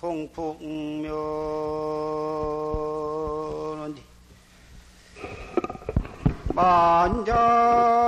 [0.00, 1.14] 동풍면
[6.54, 7.99] 만자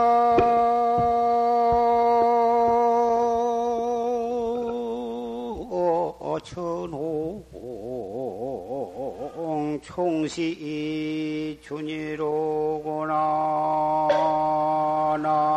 [9.83, 13.15] 총시 준이로구나.
[15.21, 15.52] 나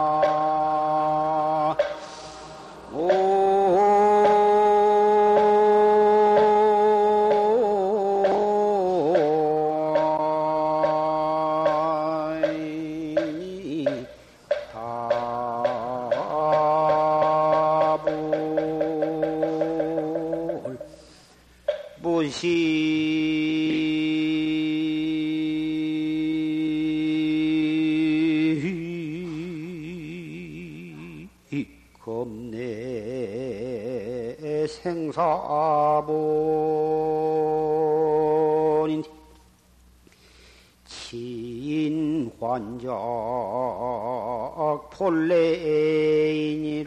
[44.98, 46.86] 본래인이로구나.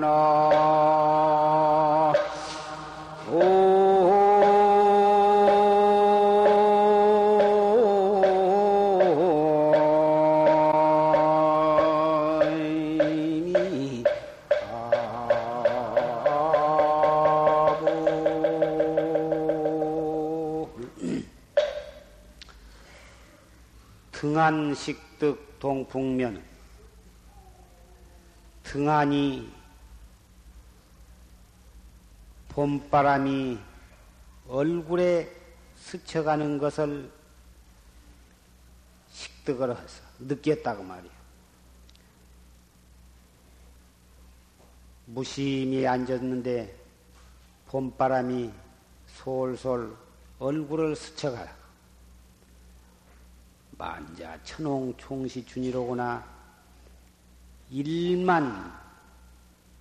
[0.00, 0.51] 나
[25.62, 26.42] 등한식득 동풍면
[28.64, 29.52] 등한이
[32.48, 33.58] 봄바람이
[34.48, 35.30] 얼굴에
[35.76, 37.10] 스쳐가는 것을
[39.10, 41.22] 식득을 해서 느꼈다고 말이에요.
[45.06, 46.76] 무심히 앉았는데
[47.68, 48.50] 봄바람이
[49.06, 49.96] 솔솔
[50.38, 51.61] 얼굴을 스쳐가라.
[53.82, 56.24] 만자 천홍 총시 준이로구나.
[57.68, 58.72] 일만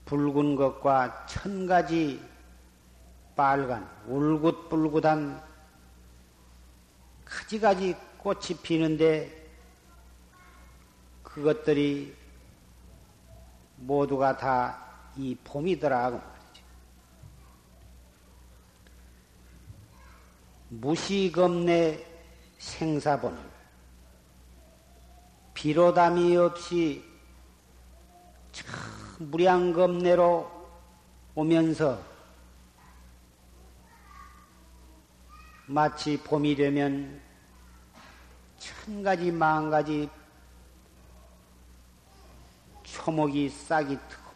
[0.06, 2.20] 붉은 것과 천 가지
[3.36, 5.40] 빨간 울긋불긋한
[7.24, 9.48] 가지가지 꽃이 피는데
[11.22, 12.16] 그것들이
[13.78, 14.82] 모두가 다
[15.18, 16.64] 이 봄이더라 그 말이죠.
[20.70, 22.06] 무시겁내
[22.58, 23.51] 생사본을
[25.62, 27.06] 비로담이 없이
[28.52, 28.66] 참
[29.20, 30.50] 무량겁내로
[31.36, 32.02] 오면서
[35.68, 37.22] 마치 봄이 되면
[38.58, 40.10] 천 가지 만 가지
[42.82, 44.32] 초목이 싹이 트고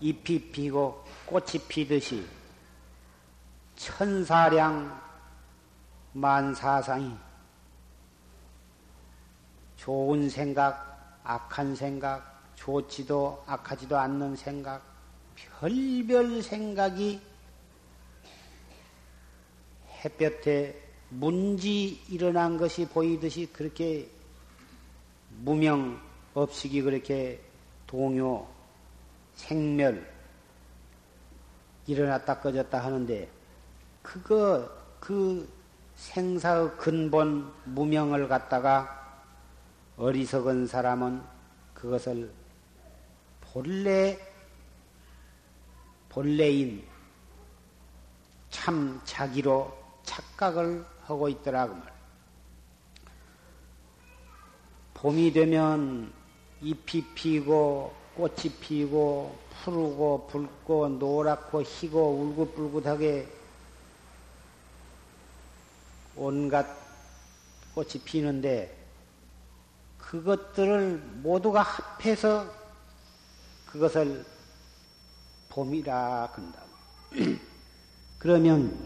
[0.00, 2.26] 잎이 피고 꽃이 피듯이
[3.76, 4.98] 천사량
[6.14, 7.31] 만사상이
[9.82, 14.80] 좋은 생각, 악한 생각, 좋지도 악하지도 않는 생각,
[15.34, 17.20] 별별 생각이
[20.04, 24.08] 햇볕에 문지 일어난 것이 보이듯이 그렇게
[25.40, 26.00] 무명
[26.34, 27.40] 업식이 그렇게
[27.88, 28.46] 동요,
[29.34, 30.08] 생멸
[31.88, 33.28] 일어났다 꺼졌다 하는데
[34.00, 34.70] 그거
[35.00, 35.52] 그
[35.96, 39.01] 생사의 근본 무명을 갖다가
[40.02, 41.22] 어리석은 사람은
[41.74, 42.28] 그것을
[43.40, 44.18] 본래
[46.08, 46.84] 본래인
[48.50, 51.92] 참 자기로 착각을 하고 있더라고 말.
[54.94, 56.12] 봄이 되면
[56.62, 63.28] 잎이 피고 꽃이 피고 푸르고 붉고 노랗고 희고 울긋불긋하게
[66.16, 66.66] 온갖
[67.72, 68.81] 꽃이 피는데
[70.12, 72.44] 그것들을 모두가 합해서
[73.64, 74.22] 그것을
[75.48, 76.58] 봄이라 한다.
[78.18, 78.76] 그러면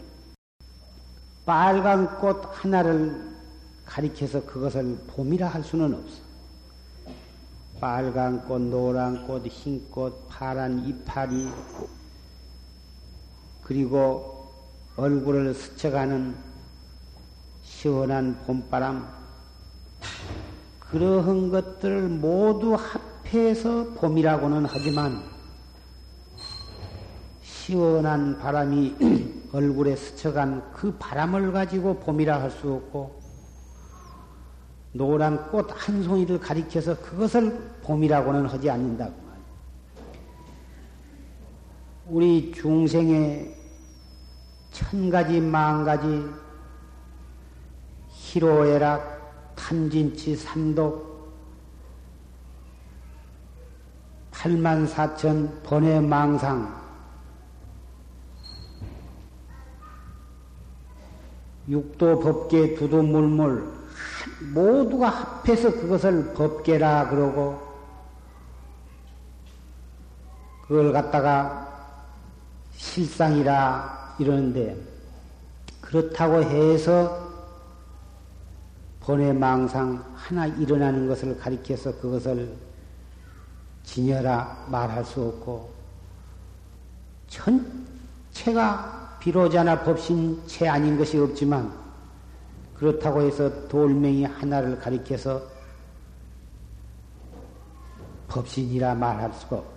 [1.45, 3.35] 빨간 꽃 하나를
[3.85, 6.21] 가리켜서 그것을 봄이라 할 수는 없어.
[7.81, 11.49] 빨간 꽃, 노란 꽃, 흰 꽃, 파란 이파리,
[13.63, 14.49] 그리고
[14.95, 16.37] 얼굴을 스쳐가는
[17.63, 19.16] 시원한 봄바람,
[20.91, 25.21] 그러한 것들을 모두 합해서 봄이라고는 하지만,
[27.41, 28.95] 시원한 바람이
[29.51, 33.19] 얼굴에 스쳐간 그 바람을 가지고 봄이라 할 수 없고
[34.93, 37.51] 노란 꽃 한 송이를 가리켜서 그것을
[37.83, 39.45] 봄이라고는 하지 않는다고 말이야.
[42.07, 43.55] 우리 중생의
[44.71, 46.25] 천 가지 만 가지
[48.09, 49.16] 희로애락
[49.57, 51.07] 탐진치 삼독
[54.31, 56.77] 8만 4천 번의 망상.
[61.67, 63.67] 육도 법계 두도 물물
[64.53, 67.59] 모두가 합해서 그것을 법계라 그러고
[70.61, 71.67] 그걸 갖다가
[72.73, 74.77] 실상이라 이러는데
[75.81, 77.26] 그렇다고 해서
[79.07, 82.53] 번외 망상 하나 일어나는 것을 가리켜서 그것을
[83.83, 85.71] 진여라 말할 수 없고
[87.29, 91.71] 전체가 비로자나 법신체 아닌 것이 없지만
[92.75, 95.41] 그렇다고 해서 돌멩이 하나를 가리켜서
[98.27, 99.71] 법신이라 말할 수가 없고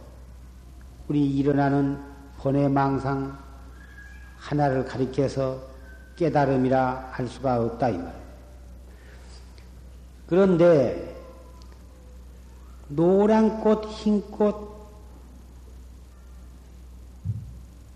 [1.06, 2.02] 우리 일어나는
[2.38, 3.38] 번외망상
[4.38, 5.60] 하나를 가리켜서
[6.16, 8.29] 깨달음이라 할 수가 없다 이 말.
[10.30, 11.12] 그런데
[12.86, 14.70] 노란 꽃, 흰 꽃,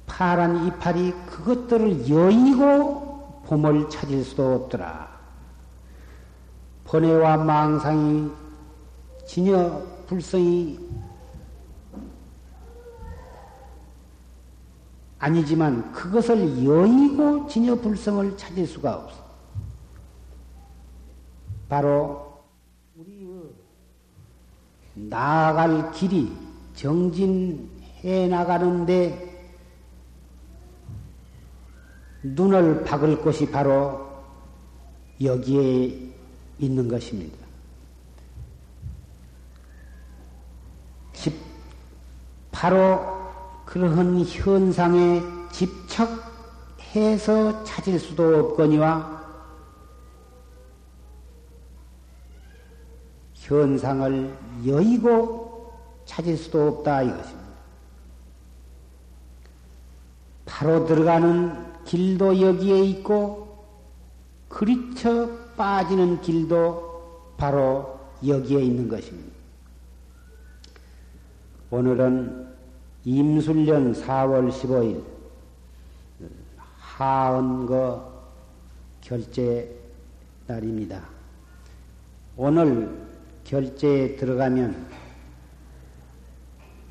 [0.05, 5.15] 파란 이파리 그것들을 여의고 봄을 찾을 수도 없더라.
[6.87, 8.33] 번뇌와 망상이
[9.27, 10.81] 진여 불성이
[15.21, 19.25] 아니지만 그것을 여의고 진여 불성을 찾을 수가 없어.
[21.69, 22.24] 바로
[24.95, 26.33] 나아갈 길이
[26.75, 29.33] 정진해 나가는데
[32.23, 34.09] 눈을 박을 곳이 바로
[35.23, 36.13] 여기에
[36.59, 37.37] 있는 것입니다.
[41.13, 41.35] 집,
[42.51, 43.15] 바로
[43.67, 45.23] 그러한 현상에
[46.93, 49.14] 집착해서 찾을 수도 없거니와
[53.45, 54.35] 현상을
[54.67, 55.73] 여의고
[56.07, 57.45] 찾을 수도 없다 이것입니다.
[60.47, 63.65] 바로 들어가는 길도 여기에 있고
[64.49, 69.35] 그리쳐 빠지는 길도 바로 여기에 있는 것입니다.
[71.71, 72.55] 오늘은
[73.05, 75.03] 임술년 4월 15일
[76.79, 78.13] 하언거
[79.03, 79.77] 결제
[80.47, 81.03] 날입니다.
[82.37, 83.04] 오늘
[83.45, 84.87] 결제에 들어가면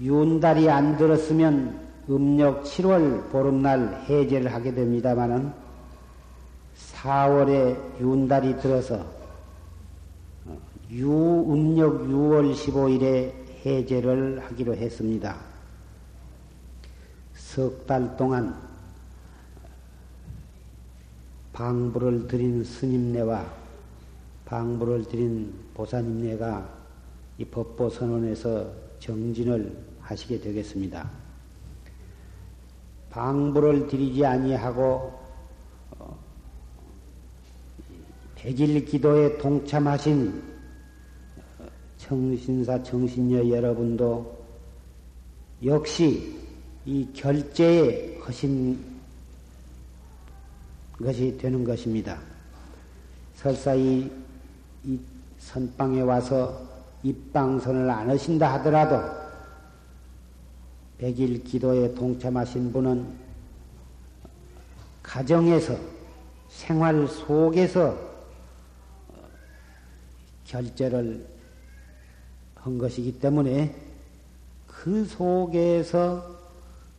[0.02, 5.52] 윤달이 안 들었으면 음력 7월 보름날 해제를 하게 됩니다마는
[6.76, 9.06] 4월에 윤달이 들어서
[10.92, 13.32] 유, 음력 6월 15일에
[13.66, 15.38] 해제를 하기로 했습니다.
[17.34, 18.56] 석 달 동안
[21.54, 23.63] 방부를 드린 스님네와
[24.54, 26.70] 방부를 드린 보사님네가
[27.40, 31.10] 이 법보 선언에서 정진을 하시게 되겠습니다.
[33.10, 35.20] 방부를 드리지 아니하고
[35.98, 36.20] 어,
[38.36, 40.44] 백일 기도에 동참하신
[41.98, 44.38] 정신사 정신녀 여러분도
[45.66, 46.40] 역시
[46.86, 48.80] 이 결제에 하신
[51.00, 52.22] 것이 되는 것입니다.
[53.34, 54.23] 설사 이,
[54.86, 55.00] 이
[55.40, 56.62] 선방에 와서
[57.04, 59.00] 입방선을 안 하신다 하더라도
[60.98, 63.24] 백일 기도에 동참하신 분은
[65.02, 65.78] 가정에서
[66.50, 67.98] 생활 속에서
[70.46, 71.28] 결제를
[72.56, 73.76] 한 것이기 때문에
[74.68, 76.40] 그 속에서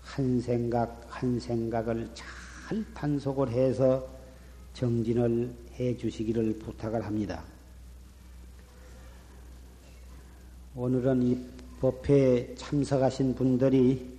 [0.02, 4.06] 한 생각 한 생각을 잘 단속을 해서
[4.74, 7.42] 정진을 해 주시기를 부탁을 합니다.
[10.76, 11.38] 오늘은 이
[11.80, 14.18] 법회에 참석하신 분들이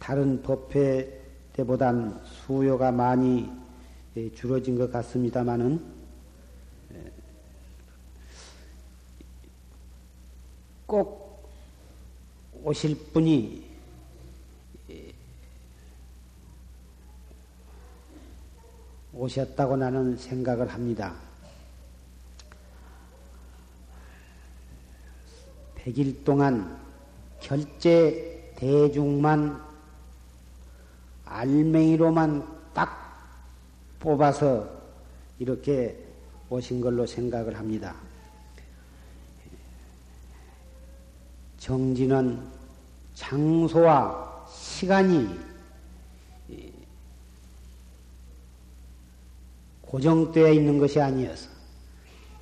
[0.00, 3.48] 다른 법회 때보단 수요가 많이
[4.34, 5.80] 줄어진 것 같습니다만은
[10.86, 11.48] 꼭
[12.64, 13.64] 오실 분이
[19.12, 21.31] 오셨다고 나는 생각을 합니다.
[25.84, 26.78] 100일 동안
[27.40, 29.60] 결제 대중만
[31.24, 33.02] 알맹이로만 딱
[33.98, 34.68] 뽑아서
[35.38, 35.98] 이렇게
[36.48, 37.96] 오신 걸로 생각을 합니다.
[41.58, 42.42] 정진은
[43.14, 45.38] 장소와 시간이
[49.82, 51.51] 고정되어 있는 것이 아니어서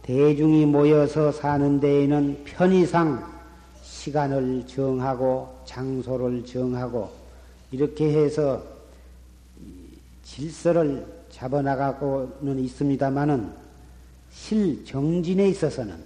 [0.02, 3.40] 대중이 모여서 사는 데에는 편의상
[3.82, 7.10] 시간을 정하고 장소를 정하고
[7.70, 8.62] 이렇게 해서
[10.24, 13.52] 질서를 잡아나가고는 있습니다만은
[14.32, 16.02] 실정진에 있어서는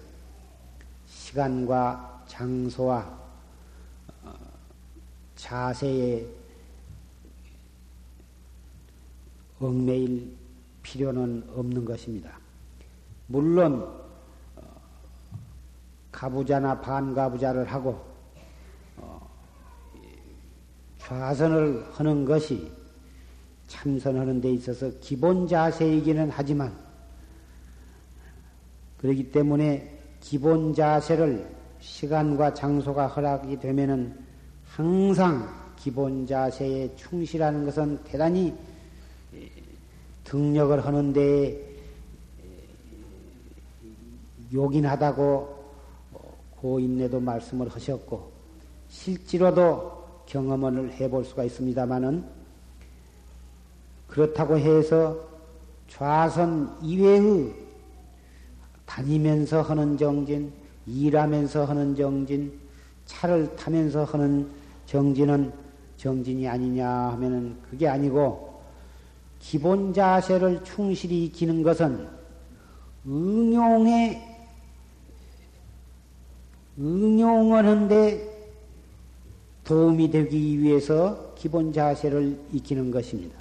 [1.07, 3.19] 시간과 장소와
[4.25, 4.35] 어,
[5.37, 6.27] 자세에
[9.61, 10.35] 얽매일
[10.83, 12.44] 필요는 없는 것입니다.
[13.27, 13.83] 물론
[14.57, 14.63] 어,
[16.13, 18.05] 가부자나 반가부자를 하고
[18.97, 19.29] 어,
[20.99, 22.71] 좌선을 하는 것이
[23.67, 26.77] 참선하는 데 있어서 기본 자세이기는 하지만
[28.99, 34.19] 그렇기 때문에 기본 자세를 시간과 장소가 허락이 되면은
[34.67, 38.55] 항상 기본 자세에 충실하는 것은 대단히
[40.25, 41.74] 등력을 하는 데
[44.55, 45.65] 요긴하다고
[46.61, 48.33] 고인내도 말씀을 하셨고
[48.89, 52.25] 실제로도 경험을 해볼 수가 있습니다만은
[54.09, 55.19] 그렇다고 해서
[55.89, 57.53] 좌선 이외의
[58.87, 60.53] 다니면서 하는 정진,
[60.87, 62.53] 일하면서 하는 정진,
[63.07, 64.49] 차를 타면서 하는
[64.87, 65.53] 정진은
[65.97, 68.63] 정진이 아니냐 하면은 그게 아니고
[69.39, 72.09] 기본 자세를 충실히 지는 것은
[73.07, 74.34] 응용에
[76.79, 78.35] 응용을 하는데
[79.65, 83.39] 도움이 되기 위해서 기본 자세를 익히는 것입니다.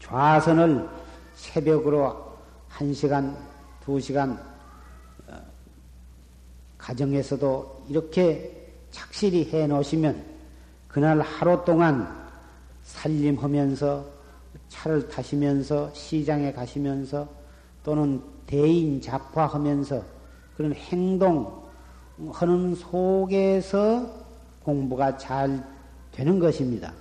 [0.00, 0.88] 좌선을
[1.34, 2.36] 새벽으로
[2.68, 3.36] 한 시간,
[3.84, 4.32] 두 시간
[5.28, 5.36] 어,
[6.78, 10.24] 가정에서도 이렇게 착실히 해 놓으시면
[10.88, 12.26] 그날 하루 동안
[12.84, 14.06] 살림하면서
[14.68, 17.28] 차를 타시면서 시장에 가시면서
[17.82, 20.02] 또는 대인 작화하면서
[20.56, 21.65] 그런 행동
[22.32, 24.10] 하는 속에서
[24.62, 25.62] 공부가 잘
[26.12, 26.92] 되는 것입니다.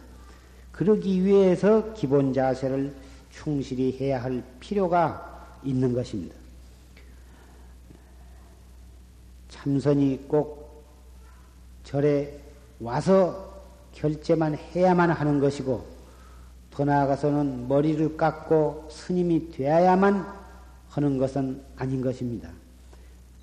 [0.72, 2.93] 그러기 위해서 기본 자세를
[3.31, 6.36] 충실히 해야 할 필요가 있는 것입니다.
[9.50, 10.84] 참선이 꼭
[11.84, 12.39] 절에
[12.79, 13.53] 와서
[13.93, 15.86] 결제만 해야만 하는 것이고
[16.72, 20.25] 더 나아가서는 머리를 깎고 스님이 되어야만
[20.89, 22.50] 하는 것은 아닌 것입니다.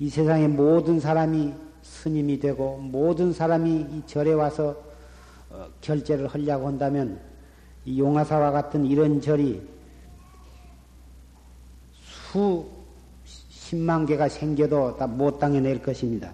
[0.03, 1.55] 이 세상의 모든 사람이
[1.85, 4.77] 스님이 되고 모든 사람이 이 절에 와서
[5.49, 7.21] 어, 결제를 하려고 한다면
[7.85, 9.63] 이 용화사와 같은 이런 절이
[12.03, 12.69] 수
[13.29, 16.33] 십만 개가 생겨도 다 못 당해낼 것입니다.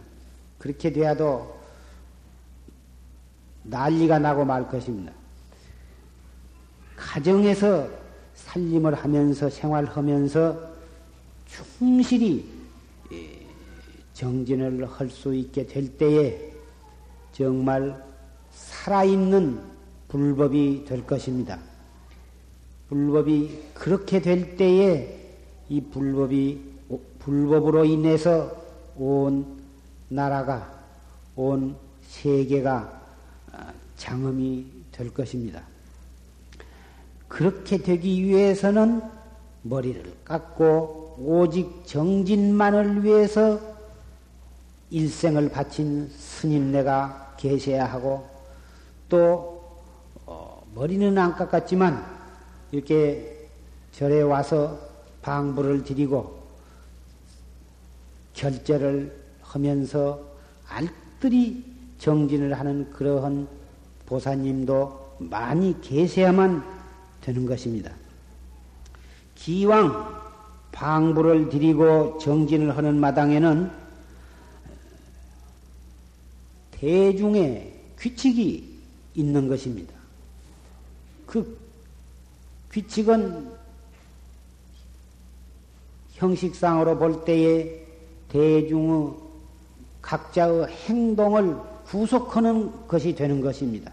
[0.59, 1.55] 그렇게 돼야도
[3.65, 5.13] 난리가 나고 말 것입니다.
[6.97, 7.87] 가정에서
[8.35, 10.59] 살림을 하면서 생활하면서
[11.47, 12.58] 충실히 예,
[14.19, 16.53] 정진을 할 수 있게 될 때에
[17.33, 18.05] 정말
[18.51, 19.61] 살아있는
[20.09, 21.57] 불법이 될 것입니다.
[22.89, 25.17] 불법이 그렇게 될 때에
[25.69, 26.61] 이 불법이
[27.21, 28.51] 불법으로 인해서
[28.97, 29.47] 온
[30.09, 30.69] 나라가
[31.37, 33.01] 온 세계가
[33.53, 35.63] 아, 장엄이 될 것입니다.
[37.29, 39.01] 그렇게 되기 위해서는
[39.63, 43.78] 머리를 깎고 오직 정진만을 위해서
[44.91, 48.29] 일생을 바친 스님네가 계셔야 하고
[49.09, 49.77] 또
[50.27, 52.05] 어, 머리는 안 깎았지만
[52.73, 53.49] 이렇게
[53.93, 54.79] 절에 와서
[55.23, 56.39] 방부를 드리고
[58.35, 60.21] 결제를 하면서
[60.69, 61.65] 알뜰히
[61.99, 63.49] 정진을 하는 그러한
[64.07, 66.63] 보사님도 많이 계셔야만
[67.21, 67.91] 되는 것입니다.
[69.35, 70.19] 기왕
[70.73, 73.88] 방부를 드리고 정진을 하는 마당에는
[76.81, 78.79] 대중의 규칙이
[79.15, 79.95] 있는 것입니다.
[81.27, 81.59] 그
[82.71, 83.51] 규칙은
[86.13, 87.85] 형식상으로 볼 때에
[88.29, 89.15] 대중의
[90.03, 91.57] 각자의 행동을
[91.87, 93.93] 구속하는 것이 되는 것입니다.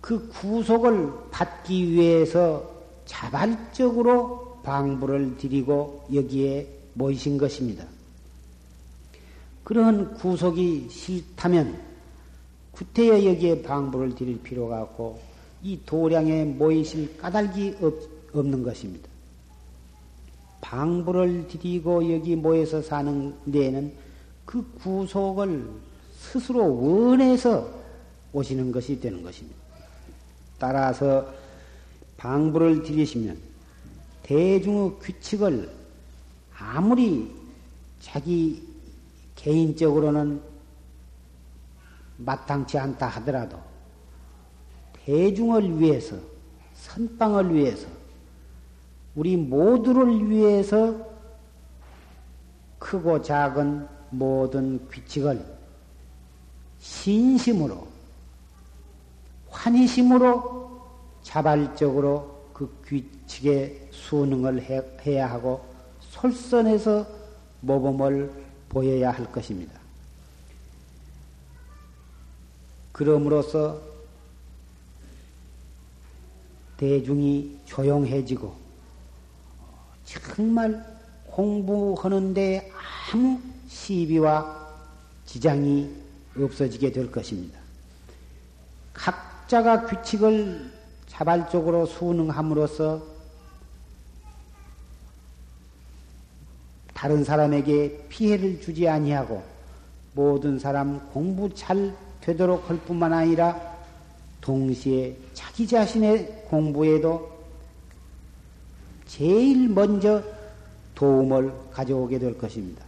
[0.00, 2.68] 그 구속을 받기 위해서
[3.04, 7.84] 자발적으로 방부를 드리고 여기에 모이신 것입니다.
[9.70, 11.80] 그러한 구속이 싫다면
[12.72, 15.20] 구태여 여기에 방부를 드릴 필요가 없고
[15.62, 17.94] 이 도량에 모이실 까닭이 없,
[18.34, 19.08] 없는 것입니다.
[20.60, 23.92] 방부를 드리고 여기 모여서 사는 데에는
[24.44, 25.70] 그 구속을
[26.18, 27.72] 스스로 원해서
[28.32, 29.56] 오시는 것이 되는 것입니다.
[30.58, 31.32] 따라서
[32.16, 33.38] 방부를 드리시면
[34.24, 35.70] 대중의 규칙을
[36.58, 37.30] 아무리
[38.00, 38.68] 자기
[39.40, 40.42] 개인적으로는
[42.18, 43.58] 마땅치 않다 하더라도
[44.92, 46.16] 대중을 위해서
[46.74, 47.88] 선방을 위해서
[49.14, 50.94] 우리 모두를 위해서
[52.78, 55.42] 크고 작은 모든 규칙을
[56.78, 57.88] 신심으로
[59.48, 60.80] 환희심으로
[61.22, 65.64] 자발적으로 그 규칙에 수능을 해, 야 하고
[66.00, 67.06] 솔선해서
[67.60, 69.78] 모범을 보여야 할 것입니다.
[72.92, 73.80] 그럼으로써
[76.78, 78.54] 대중이 조용해지고
[80.04, 80.82] 정말
[81.26, 82.72] 공부하는데
[83.12, 84.68] 아무 시비와
[85.26, 85.94] 지장이
[86.36, 87.58] 없어지게 될 것입니다.
[88.94, 90.72] 각자가 규칙을
[91.06, 93.09] 자발적으로 수능함으로써
[97.00, 99.42] 다른 사람에게 피해를 주지 아니하고
[100.12, 103.58] 모든 사람 공부 잘 되도록 할 뿐만 아니라
[104.42, 107.30] 동시에 자기 자신의 공부에도
[109.06, 110.22] 제일 먼저
[110.94, 112.84] 도움을 가져오게 될 것입니다.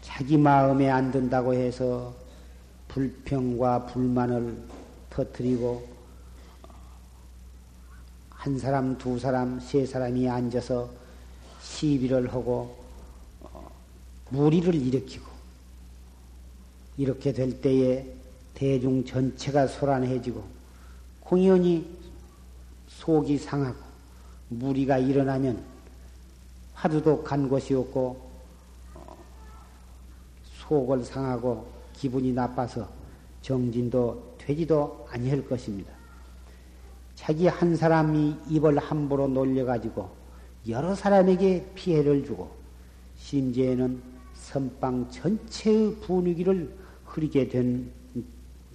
[0.00, 2.14] 자기 마음에 안 든다고 해서
[2.86, 4.56] 불평과 불만을
[5.10, 5.93] 터뜨리고
[8.44, 10.90] 한 사람, 두 사람, 세 사람이 앉아서
[11.62, 12.76] 시비를 하고
[13.40, 13.70] 어,
[14.28, 15.24] 무리를 일으키고
[16.98, 18.06] 이렇게 될 때에
[18.52, 20.44] 대중 전체가 소란해지고
[21.20, 21.88] 공연히
[22.88, 23.78] 속이 상하고
[24.50, 25.64] 무리가 일어나면
[26.74, 28.30] 하루도 간 곳이 없고
[28.92, 29.16] 어,
[30.42, 32.86] 속을 상하고 기분이 나빠서
[33.40, 36.03] 정진도 되지도 아니할 것입니다.
[37.14, 40.08] 자기 한 사람이 입을 함부로 놀려가지고
[40.68, 42.50] 여러 사람에게 피해를 주고
[43.18, 44.02] 심지어는
[44.34, 46.74] 선방 전체의 분위기를
[47.06, 47.90] 흐리게 된,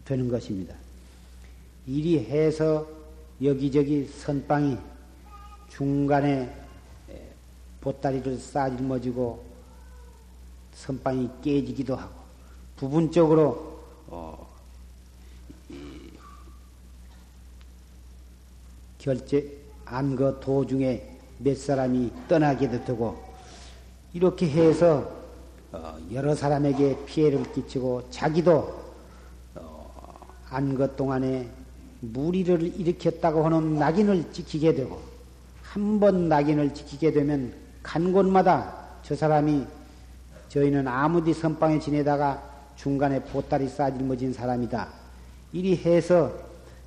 [0.06, 0.75] 되는 것입니다.
[1.86, 2.88] 이리 해서
[3.41, 4.78] 여기저기 선방이
[5.69, 6.54] 중간에
[7.82, 9.43] 보따리를 싸질머지고
[10.73, 12.13] 선방이 깨지기도 하고
[12.75, 14.48] 부분적으로 어,
[18.99, 23.17] 결제 안거 도중에 몇 사람이 떠나게도 되고
[24.13, 25.09] 이렇게 해서
[25.71, 28.75] 어, 여러 사람에게 피해를 끼치고 자기도
[29.55, 31.49] 어, 안거 동안에
[32.01, 34.99] 무리를 일으켰다고 하는 낙인을 지키게 되고
[35.63, 39.65] 한 번 낙인을 지키게 되면 간 곳마다 저 사람이
[40.49, 42.41] 저희는 아무디 선방에 지내다가
[42.75, 44.88] 중간에 보따리 싸질머진 사람이다.
[45.53, 46.33] 이리 해서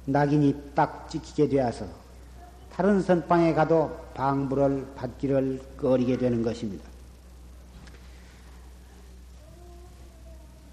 [0.07, 1.87] 낙인이 딱 찍히게 되어서
[2.73, 6.85] 다른 선방에 가도 방부를 받기를 꺼리게 되는 것입니다.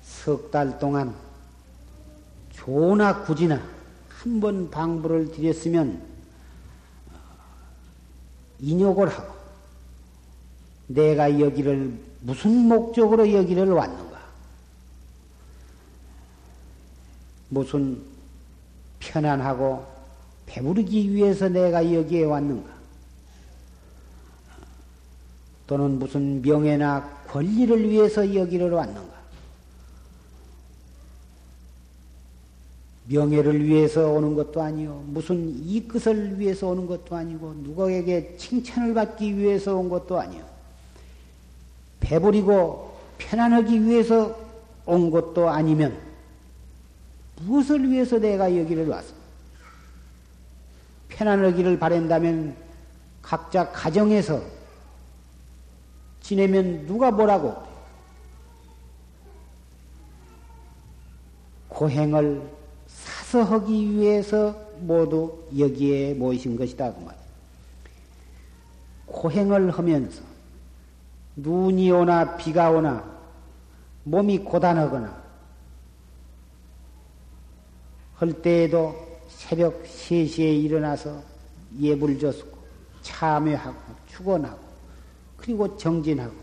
[0.02, 1.14] 석 달 동안
[2.52, 3.62] 조나 굳이나
[4.10, 6.02] 한 번 방부를 드렸으면
[8.60, 9.34] 인욕을 하고
[10.88, 14.20] 내가 여기를 무슨 목적으로 여기를 왔는가?
[17.48, 18.02] 무슨
[19.00, 19.86] 편안하고
[20.50, 22.70] 배부르기 위해서 내가 여기에 왔는가?
[25.68, 29.20] 또는 무슨 명예나 권리를 위해서 여기를 왔는가?
[33.06, 35.04] 명예를 위해서 오는 것도 아니요.
[35.08, 40.44] 무슨 이끝을 위해서 오는 것도 아니고, 누구에게 칭찬을 받기 위해서 온 것도 아니요.
[42.00, 44.36] 배부리고 편안하기 위해서
[44.86, 45.96] 온 것도 아니면,
[47.42, 49.19] 무엇을 위해서 내가 여기를 왔어?
[51.10, 52.56] 편안하기를 바란다면
[53.22, 54.41] 각자 가정에서
[56.22, 57.56] 지내면 누가 뭐라고
[61.69, 62.41] 고행을
[62.88, 67.15] 사서 하기 위해서 모두 여기에 모이신 것이다 그 말.
[69.06, 70.24] 고행을 하면서
[71.36, 73.04] 눈이 오나 비가 오나
[74.04, 75.19] 몸이 고단하거나
[78.15, 79.09] 할 때에도
[79.39, 81.23] 새벽 3시에 일어나서
[81.80, 82.58] 예불 줬고
[83.02, 84.60] 참여하고 축원하고
[85.38, 86.36] 그리고 정진하고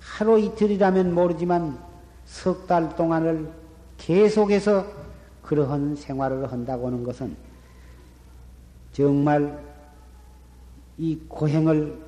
[0.00, 1.78] 하루 이틀이라면 모르지만
[2.24, 3.52] 석 달 동안을
[3.98, 4.86] 계속해서
[5.42, 7.36] 그러한 생활을 한다고 하는 것은
[8.94, 9.62] 정말
[10.96, 12.02] 이 고행을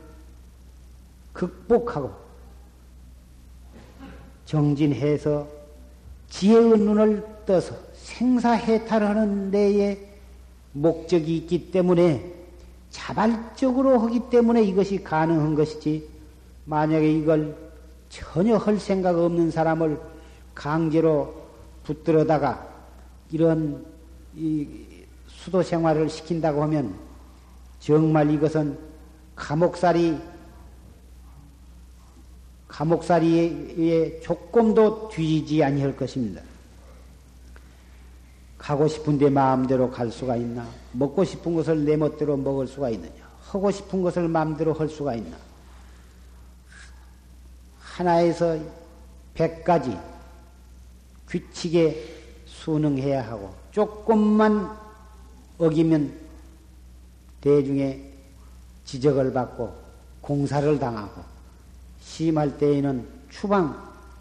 [1.35, 2.11] 극복하고
[4.47, 5.47] 정진해서
[6.29, 9.99] 지혜의 눈을 떠서 생사해탈하는 데에
[10.73, 12.35] 목적이 있기 때문에
[12.91, 16.09] 자발적으로 하기 때문에 이것이 가능한 것이지.
[16.65, 17.57] 만약에 이걸
[18.09, 20.01] 전혀 할 생각 없는 사람을
[20.55, 21.35] 강제로
[21.85, 22.67] 붙들어다가
[23.31, 23.85] 이런
[24.35, 24.67] 이
[25.29, 26.95] 수도 생활을 시킨다고 하면
[27.79, 28.79] 정말 이것은
[29.37, 30.19] 감옥살이
[32.77, 36.43] 감옥살이에 조금도 뒤지지 아니할 것입니다.
[38.59, 40.69] 가고 싶은데 마음대로 갈 수가 있나?
[40.93, 43.27] 먹고 싶은 것을 내 멋대로 먹을 수가 있느냐?
[43.41, 45.39] 하고 싶은 것을 마음대로 할 수가 있나?
[47.79, 48.59] 하나에서
[49.33, 49.97] 백가지
[51.29, 54.77] 규칙에 순응해야 하고 조금만
[55.57, 56.13] 어기면
[57.41, 58.13] 대중의
[58.85, 59.75] 지적을 받고
[60.21, 61.36] 공사를 당하고
[62.07, 63.77] 심할 때에는 추방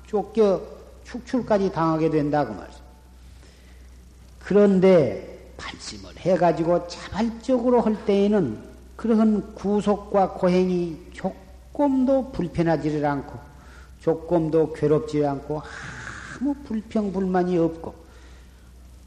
[0.08, 0.60] 쫓겨
[1.04, 2.82] 축출까지 당하게 된다고 말씀.
[4.40, 13.40] 그런데 발심을 해가지고 자발적으로 할 때에는 그러한 구속과 고행이 조금도 불편하지를 않고
[14.02, 15.62] 조금도 괴롭지 않고
[16.42, 17.94] 아무 불평 불만이 없고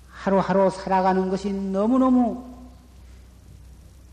[0.09, 2.45] 하루하루 살아가는 것이 너무너무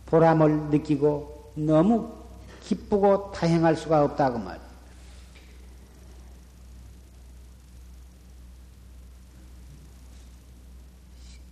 [0.08, 2.25] 보람을 느끼고 너무
[2.66, 4.60] 기쁘고 다행할 수가 없다고 말.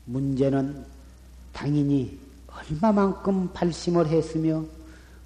[0.05, 0.85] 문제는
[1.53, 4.63] 당연히 얼마만큼 발심을 했으며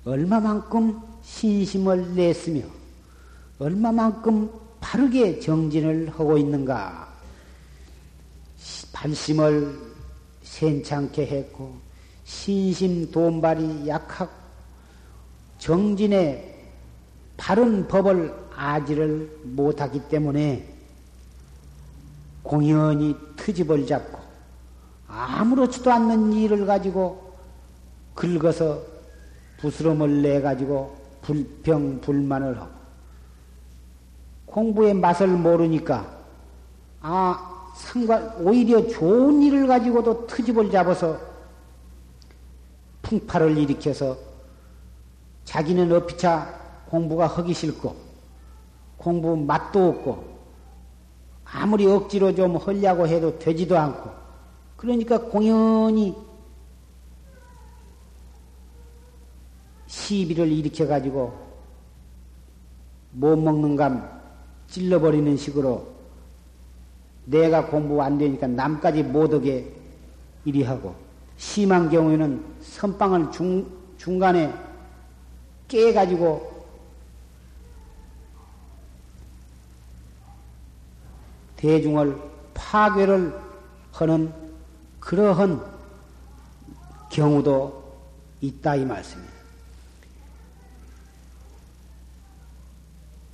[0.05, 2.61] 얼마만큼 신심을 냈으며
[3.59, 7.07] 얼마만큼 바르게 정진을 하고 있는가
[8.93, 9.79] 발심을
[10.43, 11.75] 센창케 했고
[12.23, 14.36] 신심 돈발이 약하고
[15.67, 16.55] 정진의
[17.35, 20.65] 바른 법을 아지를 못하기 때문에
[22.41, 24.17] 공연히 트집을 잡고
[25.09, 27.33] 아무렇지도 않는 일을 가지고
[28.15, 28.81] 긁어서
[29.57, 32.71] 부스럼을 내 가지고 불평 불만을 하고
[34.45, 36.09] 공부의 맛을 모르니까
[37.01, 41.19] 아 상관, 오히려 좋은 일을 가지고도 트집을 잡아서
[43.01, 44.26] 풍파를 일으켜서
[45.47, 46.45] 자기는 어피차
[46.89, 47.95] 공부가 하기 싫고
[48.97, 50.37] 공부 맛도 없고
[51.45, 54.09] 아무리 억지로 좀 하려고 해도 되지도 않고
[54.75, 56.13] 그러니까 공연히
[59.87, 61.33] 시비를 일으켜 가지고
[63.11, 64.05] 못 먹는 감
[64.67, 65.87] 찔러버리는 식으로
[67.23, 69.73] 내가 공부 안 되니까 남까지 못 오게
[70.43, 70.93] 이리 하고
[71.37, 73.65] 심한 경우에는 선방을 중,
[73.97, 74.66] 중간에
[75.67, 76.65] 깨가지고
[81.57, 82.21] 대중을
[82.53, 83.39] 파괴를
[83.91, 84.33] 하는
[84.99, 85.63] 그러한
[87.09, 87.97] 경우도
[88.41, 89.37] 있다 이 말씀입니다.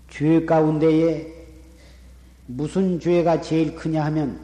[0.09, 1.33] 죄 가운데에
[2.45, 4.39] 무슨 죄가 제일 크냐 하면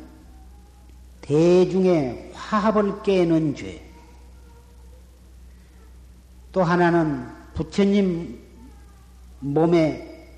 [1.21, 3.85] 대중의 화합을 깨는 죄.
[6.51, 8.39] 또 하나는 부처님
[9.41, 10.29] 몸에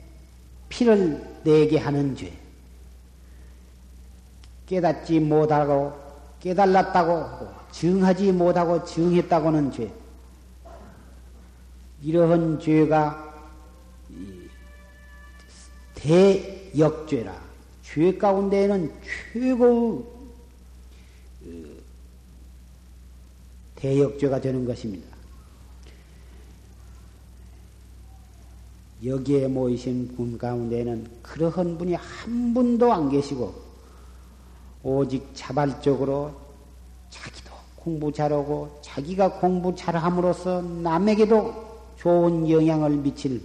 [0.69, 2.33] 피를 내게 하는 죄.
[4.65, 5.93] 깨닫지 못하고
[6.39, 9.93] 깨달았다고 하고 증하지 못하고 증했다고는 죄.
[12.01, 13.35] 이러한 죄가
[15.93, 17.39] 대역죄라.
[17.83, 18.91] 죄 가운데에는
[19.31, 20.31] 최고
[21.43, 21.51] 어,
[23.75, 25.10] 대역죄가 되는 것입니다.
[29.03, 33.53] 여기에 모이신 분 가운데는 그러한 분이 한 분도 안 계시고
[34.83, 36.31] 오직 자발적으로
[37.09, 43.41] 자기도 공부 잘하고 자기가 공부 잘함으로써 남에게도 좋은 영향을 미칠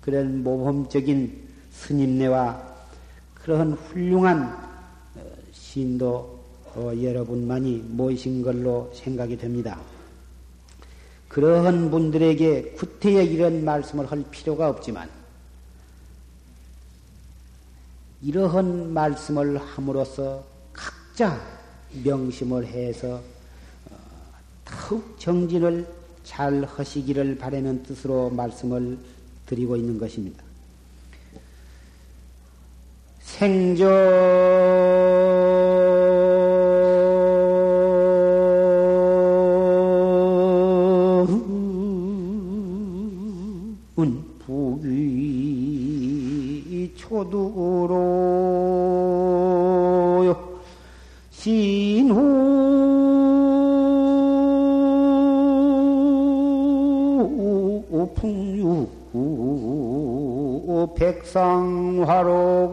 [0.00, 2.68] 그런 모범적인 스님네와
[3.34, 4.44] 그러한 훌륭한
[5.16, 5.20] 어,
[5.52, 6.38] 신도
[6.74, 9.78] 어, 여러분만이 모이신 걸로 생각이 됩니다.
[11.28, 15.08] 그러한 분들에게 구태여 이런 말씀을 할 필요가 없지만
[18.22, 21.40] 이러한 말씀을 함으로써 각자
[22.02, 23.22] 명심을 해서
[23.90, 23.96] 어,
[24.64, 25.86] 더욱 정진을
[26.24, 28.98] 잘 하시기를 바라는 뜻으로 말씀을
[29.46, 30.42] 드리고 있는 것입니다.
[33.20, 33.88] 생존
[61.28, 62.67] 백상화로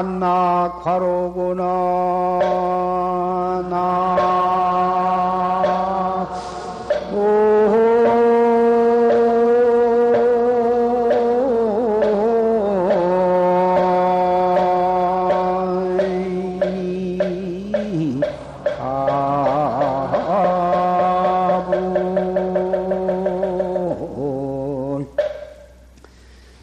[0.00, 1.64] 일성상내 칸나과로구나
[3.68, 4.40] 나.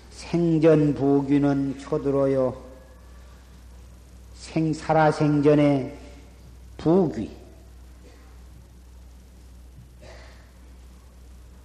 [0.09, 2.76] 생전 부귀는 초두로요.
[4.57, 5.95] 생, 살아생전의
[6.77, 7.29] 부귀.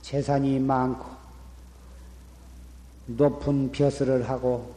[0.02, 1.06] 재산이 많고,
[3.06, 4.74] 높은 벼슬을 하고,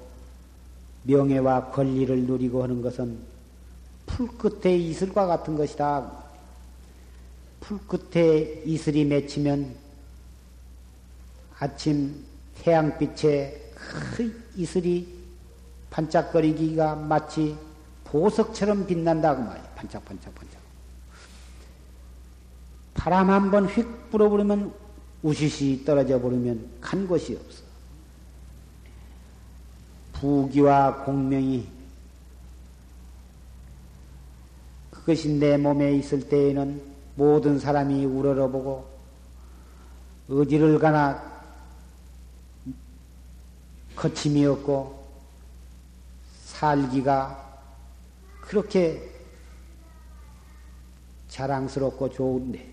[1.04, 3.20] 명예와 권리를 누리고 하는 것은
[4.06, 6.10] 풀 끝에 이슬과 같은 것이다.
[7.60, 9.76] 풀 끝에 이슬이 맺히면
[11.60, 12.24] 아침
[12.62, 15.06] 태양빛에 그 이슬이
[15.90, 17.58] 반짝거리기가 마치
[18.16, 19.72] 보석처럼 빛난다고 말이야.
[19.76, 20.62] 반짝반짝 반짝.
[22.94, 24.74] 바람 한 번 휙 불어버리면
[25.22, 27.62] 우시시 떨어져 버리면 간 곳이 없어.
[30.14, 31.68] 부귀와 공명이
[34.92, 36.82] 그것이 내 몸에 있을 때에는
[37.16, 38.88] 모든 사람이 우러러보고
[40.30, 41.22] 어디를 가나
[43.94, 45.06] 거침이 없고
[46.46, 47.45] 살기가
[48.48, 49.12] 그렇게
[51.30, 52.72] 자랑스럽고 좋은데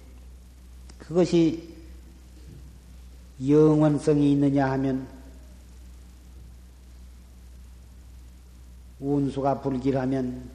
[0.99, 1.75] 그것이
[3.47, 5.09] 영원성이 있느냐 하면
[9.01, 10.49] 운수가 불길하면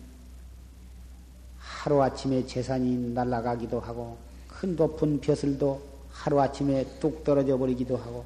[1.57, 8.25] 하루아침에 재산이 날아가기도 하고 큰 높은 벼슬도 하루아침에 뚝 떨어져 버리기도 하고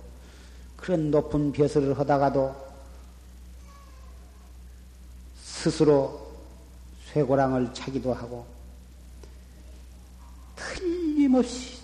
[0.77, 2.55] 그런 높은 벼슬을 하다가도
[5.35, 6.30] 스스로
[7.13, 8.45] 쇠고랑을 차기도 하고
[10.55, 11.81] 틀림없이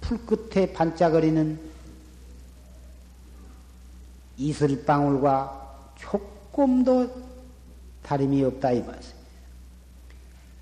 [0.00, 1.70] 풀끝에 반짝거리는
[4.36, 7.10] 이슬방울과 조금도
[8.02, 9.14] 다름이 없다 이 말씀.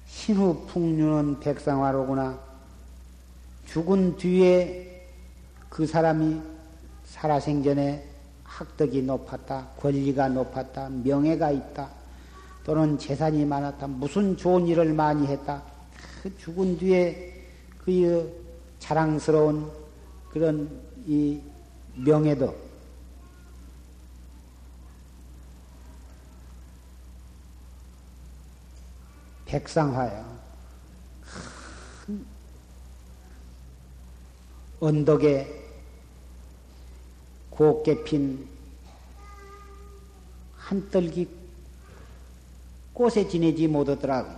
[0.07, 2.39] 신후 풍류는 백상화로구나.
[3.67, 5.07] 죽은 뒤에
[5.69, 6.41] 그 사람이
[7.05, 8.05] 살아생전에
[8.43, 11.89] 학덕이 높았다, 권리가 높았다, 명예가 있다,
[12.69, 15.63] 또는 재산이 많았다, 무슨 좋은 일을 많이 했다.
[16.23, 18.31] 그 죽은 뒤에 그
[18.79, 19.73] 자랑스러운
[20.29, 20.69] 그런
[21.07, 21.41] 이
[21.95, 22.55] 명예도
[29.47, 30.39] 백상화야.
[32.05, 32.27] 큰
[34.79, 35.65] 언덕에
[37.49, 38.47] 곱게 핀
[40.55, 41.38] 한떨기
[42.99, 44.29] 꽃에 지내지 못하더라고.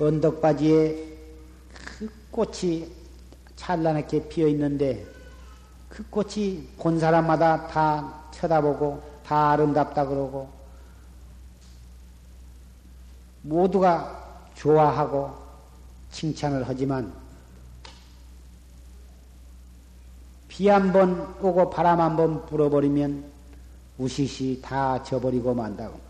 [0.00, 1.06] 언덕바지에
[1.72, 2.90] 그 꽃이
[3.54, 5.06] 찬란하게 피어 있는데
[5.88, 10.50] 그 꽃이 본 사람마다 다 쳐다보고 다 아름답다 그러고
[13.42, 15.32] 모두가 좋아하고
[16.10, 17.12] 칭찬을 하지만
[20.48, 23.24] 비 한 번 오고 바람 한 번 불어버리면
[23.98, 26.09] 우시시 다 져버리고 만다고.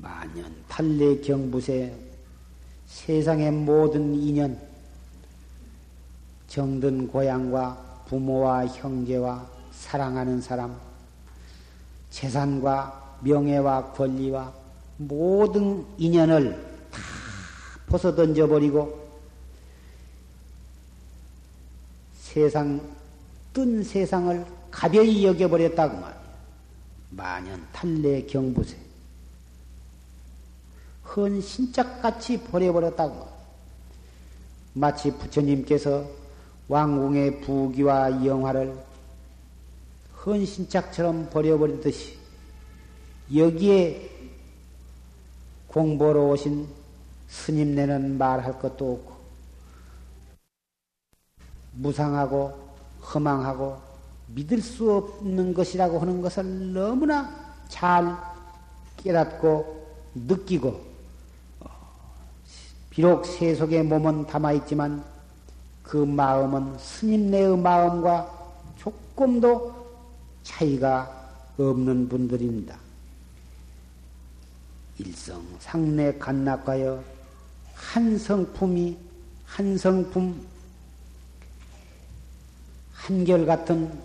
[0.00, 1.94] 만년 탈례 경부세
[2.86, 4.58] 세상의 모든 인연
[6.48, 10.76] 정든 고향과 부모와 형제와 사랑하는 사람
[12.10, 14.52] 재산과 명예와 권리와
[14.96, 16.52] 모든 인연을
[16.90, 17.00] 다
[17.86, 19.00] 벗어 던져버리고
[22.14, 22.80] 세상,
[23.52, 26.20] 뜬 세상을 가벼이 여겨버렸다고 말이야.
[27.10, 28.89] 만연 탈래 경부세.
[31.16, 33.28] 헌 신짝같이 버려버렸다고.
[34.74, 36.04] 마치 부처님께서
[36.68, 38.90] 왕궁의 부귀와 영화를
[40.24, 42.16] 헌 신짝처럼 버려버리듯이
[43.34, 44.08] 여기에
[45.66, 46.68] 공부로 오신
[47.28, 49.20] 스님네는 말할 것도 없고
[51.72, 52.52] 무상하고
[53.02, 53.78] 허망하고
[54.28, 58.16] 믿을 수 없는 것이라고 하는 것을 너무나 잘
[58.96, 60.89] 깨닫고 느끼고
[63.00, 65.02] 비록 세속의 몸은 담아있지만
[65.82, 68.30] 그 마음은 스님네의 마음과
[68.76, 69.74] 조금도
[70.42, 71.10] 차이가
[71.56, 72.78] 없는 분들입니다.
[74.98, 77.02] 일성 상내 간낙하여
[77.72, 78.98] 한 성품이
[79.46, 80.46] 한 성품
[82.92, 83.98] 한결같은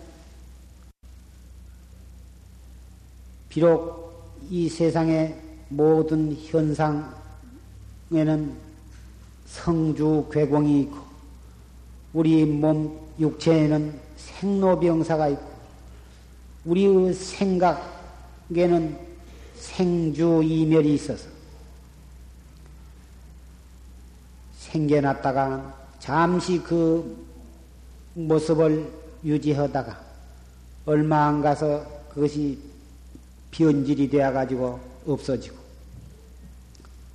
[3.50, 8.65] 비록 이 세상의 모든 현상에는
[9.46, 10.98] 성주 괴공이 있고
[12.12, 15.56] 우리 몸 육체에는 생로병사가 있고
[16.64, 18.98] 우리의 생각에는
[19.56, 21.28] 생주 이멸이 있어서
[24.58, 27.24] 생겨났다가 잠시 그
[28.14, 28.90] 모습을
[29.24, 30.00] 유지하다가
[30.86, 32.58] 얼마 안 가서 그것이
[33.50, 35.65] 변질이 되어 가지고 없어지고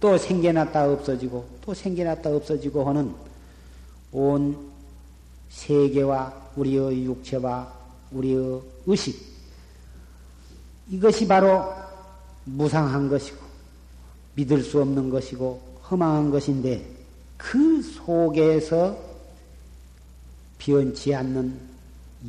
[0.02, 3.14] 또 생겨났다 없어지고 또 생겨났다 없어지고 하는
[4.12, 4.58] 온
[5.50, 7.72] 세계와 우리의 육체와
[8.12, 9.32] 우리의 의식.
[10.90, 11.64] 이것이 바로
[12.46, 13.38] 무상한 것이고
[14.34, 16.84] 믿을 수 없는 것이고 허망한 것인데
[17.38, 18.98] 그 속에서
[20.58, 21.60] 변치 않는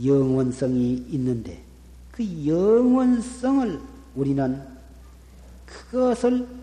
[0.05, 1.63] 영원성이 있는데
[2.11, 3.81] 그 영원성을
[4.15, 4.63] 우리는
[5.65, 6.62] 그것을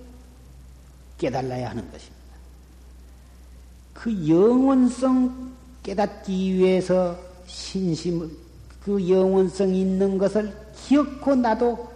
[1.19, 2.19] 깨달아야 하는 것입니다.
[3.93, 5.53] 그 영원성
[5.83, 8.35] 깨닫기 위해서 신심,
[8.81, 11.87] 그 영원성 있는 것을 기억고 나도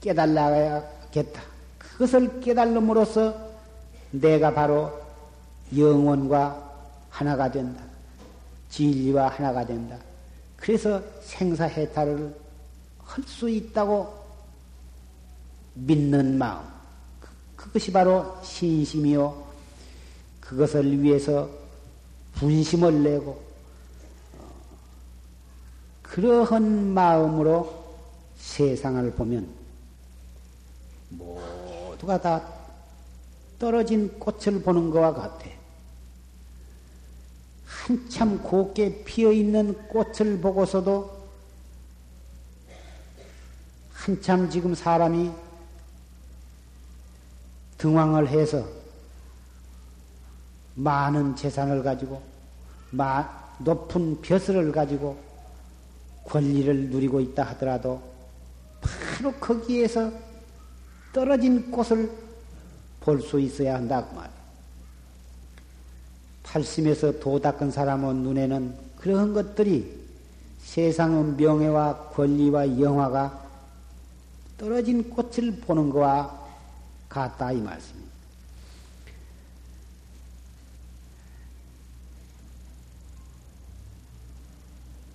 [0.00, 1.42] 깨달아야겠다.
[1.78, 3.36] 그것을 깨달음으로써
[4.12, 4.98] 내가 바로
[5.76, 6.70] 영원과
[7.10, 7.82] 하나가 된다.
[8.70, 9.98] 진리와 하나가 된다.
[10.56, 12.34] 그래서 생사해탈을
[13.10, 14.14] 할 수 있다고
[15.74, 16.79] 믿는 마음.
[17.60, 19.50] 그것이 바로 신심이요.
[20.40, 21.48] 그것을 위해서
[22.32, 23.42] 분심을 내고
[26.02, 27.84] 그러한 마음으로
[28.38, 29.46] 세상을 보면
[31.10, 32.48] 모두가 다
[33.58, 35.50] 떨어진 꽃을 보는 것과 같아.
[37.66, 41.28] 한참 곱게 피어 있는 꽃을 보고서도
[43.92, 45.49] 한참 지금 사람이
[47.80, 48.62] 등왕을 해서
[50.74, 52.22] 많은 재산을 가지고
[53.58, 55.18] 높은 벼슬을 가지고
[56.24, 58.02] 권리를 누리고 있다 하더라도
[58.80, 60.12] 바로 거기에서
[61.12, 62.10] 떨어진 꽃을
[63.00, 64.30] 볼 수 있어야 한다고 말.
[66.42, 70.00] 팔심에서 도 닦은 사람의 눈에는 그런 것들이
[70.58, 73.48] 세상의 명예와 권리와 영화가
[74.58, 76.39] 떨어진 꽃을 보는 것과
[77.10, 78.10] 같다 이 말씀입니다.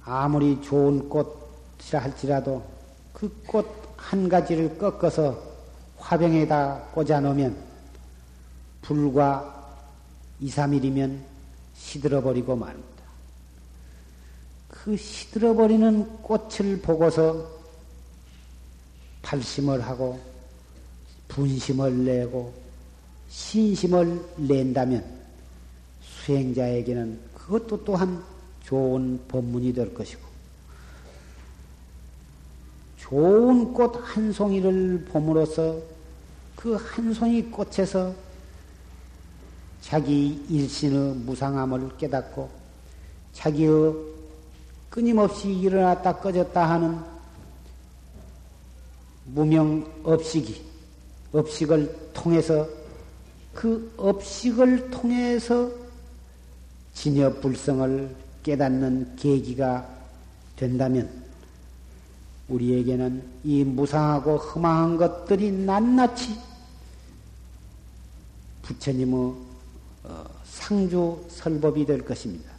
[0.03, 2.63] 아무리 좋은 꽃이라 할지라도
[3.11, 5.41] 그 꽃 한 가지를 꺾어서
[5.97, 7.57] 화병에다 꽂아 놓으면
[8.83, 9.51] 불과
[10.39, 11.21] 2, 3일이면
[11.73, 13.03] 시들어 버리고 말입니다.
[14.69, 17.49] 그 시들어 버리는 꽃을 보고서
[19.23, 20.21] 발심을 하고
[21.35, 22.53] 분심을 내고
[23.27, 25.03] 신심을 낸다면
[26.01, 28.23] 수행자에게는 그것도 또한
[28.63, 30.21] 좋은 법문이 될 것이고
[32.97, 35.77] 좋은 꽃 한 송이를 봄으로써
[36.55, 38.15] 그 한 송이 꽃에서
[39.81, 42.49] 자기 일신의 무상함을 깨닫고
[43.33, 43.93] 자기의
[44.89, 46.97] 끊임없이 일어났다 꺼졌다 하는
[49.25, 50.74] 무명 업식이
[51.39, 52.67] 업식을 통해서
[53.53, 55.69] 그 업식을 통해서
[56.93, 59.87] 진여불성을 깨닫는 계기가
[60.55, 61.09] 된다면
[62.47, 66.35] 우리에게는 이 무상하고 흠망한 것들이 낱낱이
[68.61, 69.33] 부처님의
[70.03, 72.51] 어, 상주 설법이 될 것입니다.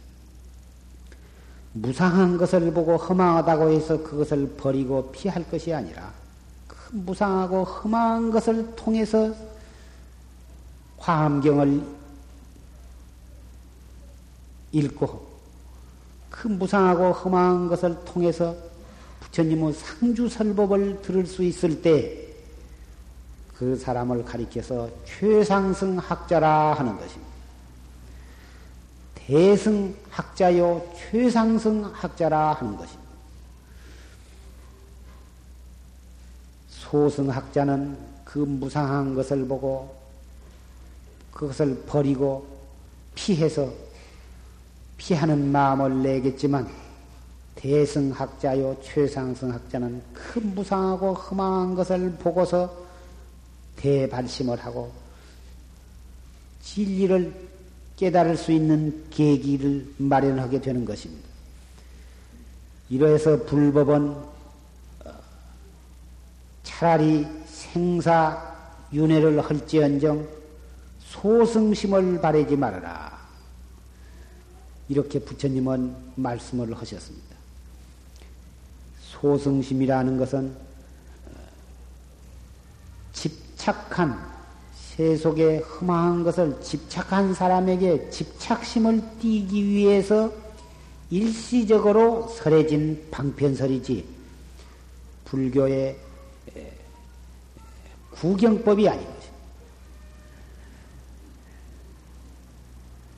[1.73, 6.26] 무상한 것을 보고 허망하다고 해서 그것을 버리고 피할 것이 아니라 그
[6.91, 9.33] 무상하고 험한 것을 통해서
[10.97, 11.83] 화엄경을
[14.71, 15.27] 읽고
[16.29, 18.55] 그 무상하고 험한 것을 통해서
[19.21, 22.27] 부처님의 상주설법을 들을 수 있을 때
[23.57, 27.27] 그 사람을 가리켜서 최상승 학자라 하는 것입니다.
[29.15, 33.06] 대승 학자요 최상승 학자라 하는 것입니다.
[36.89, 39.93] 소승 학자는 그 무상한 것을 보고
[41.31, 42.47] 그것을 버리고
[43.13, 43.69] 피해서
[44.97, 46.67] 피하는 마음을 내겠지만
[47.55, 52.73] 대승학자요 최상승학자는 그 무상하고 험한 것을 보고서
[53.75, 54.91] 대발심을 하고
[56.61, 57.47] 진리를
[57.97, 61.27] 깨달을 수 있는 계기를 마련하게 되는 것입니다.
[62.89, 64.36] 이러해서 불법은 어,
[66.77, 68.55] 차라리 생사
[68.93, 70.27] 윤회를 할지언정
[70.99, 73.17] 소승심을 바라지 말아라.
[74.87, 77.35] 이렇게 부처님은 말씀을 하셨습니다.
[79.01, 80.55] 소승심이라는 것은
[81.25, 81.39] 어,
[83.11, 84.23] 집착한
[84.75, 90.31] 세속에 흠한 것을 집착한 사람에게 집착심을 띠기 위해서
[91.09, 94.05] 일시적으로 설해진 방편설이지
[95.25, 96.06] 불교의
[98.21, 99.27] 구경법이 아닌 것입니다.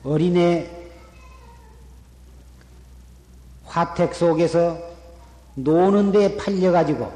[0.04, 0.88] 어린애
[3.64, 4.78] 화택 속에서
[5.54, 7.12] 노는데 팔려가지고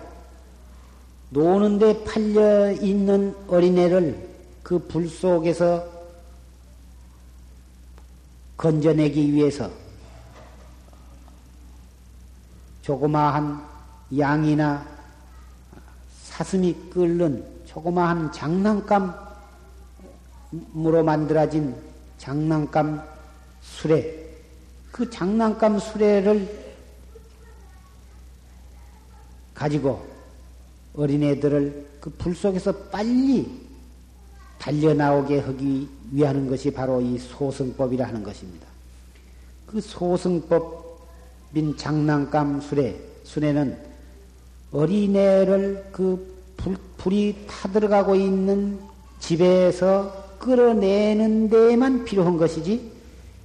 [1.31, 5.93] 노는데 팔려 있는 어린애를 그 불 속에서
[8.57, 9.71] 건져내기 위해서
[12.83, 13.63] 조그마한
[14.17, 14.87] 양이나
[16.23, 19.19] 사슴이 끓는 조그마한 장난감으로
[21.05, 21.75] 만들어진
[22.19, 23.03] 장난감
[23.61, 24.25] 수레
[24.93, 26.65] 그 장난감 수레를
[29.53, 30.07] 가지고
[30.95, 33.65] 어린애들을 그 불 속에서 빨리
[34.59, 38.67] 달려나오게 하기 위하는 것이 바로 이 소승법이라 하는 것입니다.
[39.67, 43.77] 그 소승법인 장난감 수레, 수레는
[44.71, 48.79] 어린애를 그 불, 불이 타들어가고 있는
[49.19, 52.93] 집에서 끌어내는 데에만 필요한 것이지,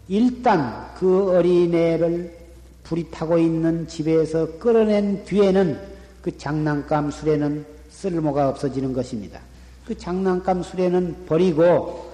[0.08, 2.38] 일단 그 어린애를
[2.84, 5.80] 불이 타고 있는 집에서 끌어낸 뒤에는
[6.22, 9.40] 그 장난감 수레는 쓸모가 없어지는 것입니다.
[9.86, 12.12] 그 장난감 수레는 버리고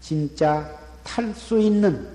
[0.00, 0.70] 진짜
[1.02, 2.06] 탈 수 있는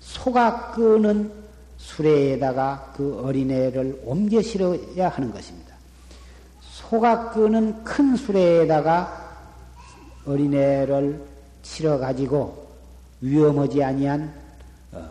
[0.00, 1.30] 소가 끄는
[1.76, 5.67] 수레에다가 그 어린애를 옮겨 실어야 하는 것입니다.
[6.88, 9.36] 소가 끄는 큰 수레에다가
[10.24, 11.22] 어린애를
[11.62, 12.66] 실어 가지고
[13.20, 14.32] 위험하지 아니한
[14.92, 15.06] 어,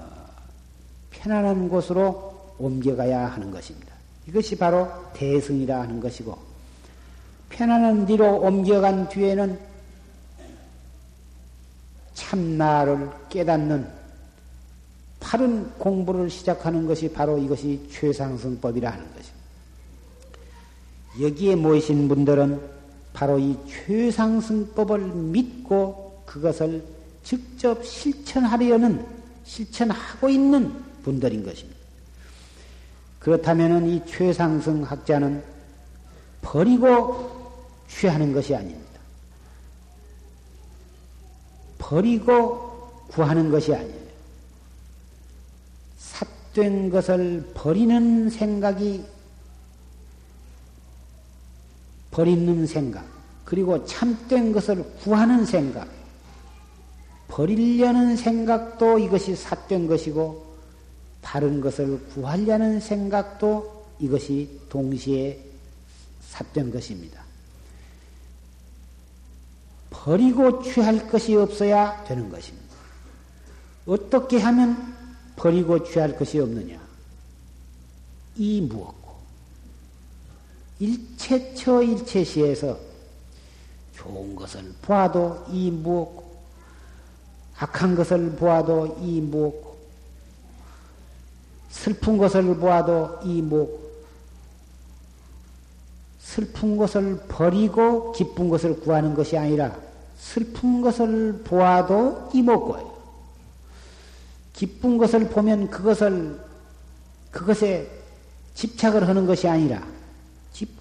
[1.12, 3.94] 편안한 곳으로 옮겨가야 하는 것입니다.
[4.28, 6.36] 이것이 바로 대승이라 하는 것이고
[7.50, 9.60] 편안한 뒤로 옮겨간 뒤에는
[12.16, 13.88] 참나를 깨닫는
[15.20, 19.17] 바른 공부를 시작하는 것이 바로 이것이 최상승법이라 하는 것입니다.
[21.20, 22.62] 여기에 모이신 분들은
[23.14, 26.84] 바로 이 최상승법을 믿고 그것을
[27.24, 29.06] 직접 실천하려는
[29.44, 31.78] 실천하고 있는 분들인 것입니다.
[33.20, 35.44] 그렇다면 이 최상승 학자는
[36.42, 37.52] 버리고
[37.90, 38.88] 취하는 것이 아닙니다.
[41.78, 44.08] 버리고 구하는 것이 아니에요.
[45.98, 49.04] 삿된 것을 버리는 생각이
[52.18, 53.06] 버리는 생각,
[53.46, 55.88] 그리고 참된 것을 구하는 생각,
[57.28, 60.44] 버리려는 생각도 이것이 삿된 것이고,
[61.22, 65.40] 바른 것을 구하려는 생각도 이것이 동시에
[66.22, 67.22] 삿된 것입니다.
[69.92, 72.76] 버리고 취할 것이 없어야 되는 것입니다.
[73.86, 74.96] 어떻게 하면
[75.36, 76.82] 버리고 취할 것이 없느냐?
[78.38, 78.97] 이 무엇고?
[80.80, 82.78] 일체처 일체시에서
[83.96, 86.38] 좋은 것을 보아도 이 무엇고,
[87.58, 89.78] 악한 것을 보아도 이 무엇고,
[91.70, 93.88] 슬픈 것을 보아도 이 무엇고,
[96.20, 99.76] 슬픈 것을 버리고 기쁜 것을 구하는 것이 아니라
[100.20, 102.98] 슬픈 것을 보아도 이목고요.
[104.54, 106.40] 기쁜 것을 보면 그것을
[107.32, 107.90] 그것에
[108.56, 109.97] 집착을 하는 것이 아니라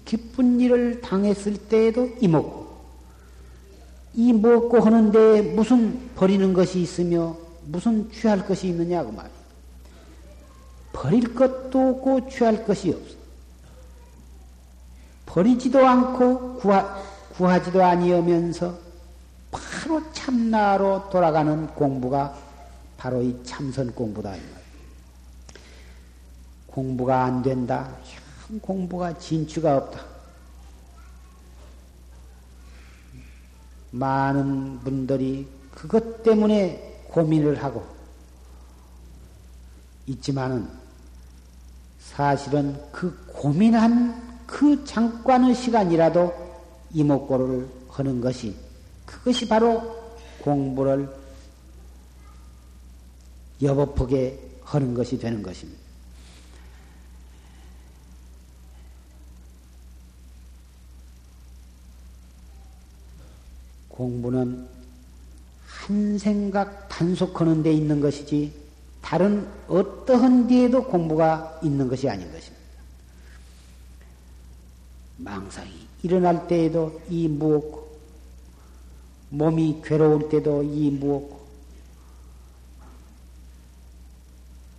[0.05, 2.67] 기쁜 일을 당했을 때에도 이먹고
[4.13, 9.31] 이 먹고 하는데 무슨 버리는 것이 있으며 무슨 취할 것이 있느냐고 말이야.
[10.93, 13.15] 버릴 것도 없고 취할 것이 없어.
[15.27, 16.97] 버리지도 않고 구하,
[17.35, 18.75] 구하지도 아니하면서
[19.51, 22.35] 바로 참나로 돌아가는 공부가
[22.97, 24.33] 바로 이 참선 공부다.
[26.65, 27.95] 공부가 안 된다.
[28.61, 30.01] 공부가 진취가 없다.
[33.91, 37.85] 많은 분들이 그것 때문에 고민을 하고
[40.07, 40.67] 있지만은
[41.99, 46.33] 사실은 그 고민한 그 잠깐의 시간이라도
[46.93, 48.55] 이목고를 하는 것이
[49.05, 49.95] 그것이 바로
[50.41, 51.09] 공부를
[53.61, 55.86] 여법하게 하는 것이 되는 것입니다.
[63.97, 64.67] 공부는
[65.65, 68.53] 한 생각 단속하는 데 있는 것이지
[69.01, 72.57] 다른 어떠한 데에도 공부가 있는 것이 아닌 것입니다.
[75.17, 75.71] 망상이
[76.03, 77.87] 일어날 때에도 이 무엇고
[79.29, 81.47] 몸이 괴로울 때도 이 무엇고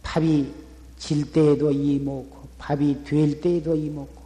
[0.04, 0.54] 밥이
[0.96, 4.22] 질 때에도 이 먹고 밥이 될 때에도 이 먹고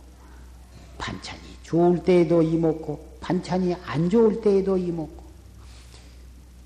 [0.99, 5.23] 반찬이 좋을 때에도 이 먹고 반찬이 안 좋을 때에도 이먹고